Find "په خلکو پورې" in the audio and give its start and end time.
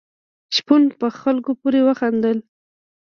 0.99-1.79